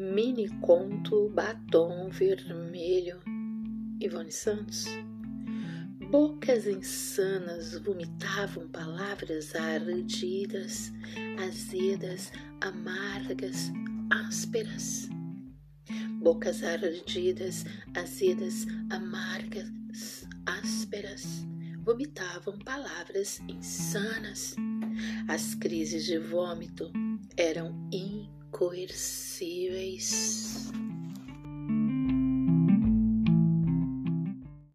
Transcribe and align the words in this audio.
mini 0.00 0.48
conto 0.62 1.28
Batom 1.28 2.08
Vermelho, 2.08 3.20
Ivone 4.00 4.30
Santos. 4.30 4.86
Bocas 6.10 6.66
insanas 6.66 7.76
vomitavam 7.78 8.66
palavras 8.68 9.54
ardidas, 9.54 10.90
azedas, 11.46 12.32
amargas, 12.62 13.70
ásperas. 14.10 15.06
Bocas 16.22 16.62
ardidas, 16.62 17.66
azedas, 17.94 18.66
amargas, 18.88 20.26
ásperas, 20.46 21.44
vomitavam 21.84 22.58
palavras 22.60 23.38
insanas. 23.46 24.56
As 25.28 25.54
crises 25.54 26.06
de 26.06 26.18
vômito 26.18 26.90
eram 27.36 27.88
incoercíveis. 28.60 30.79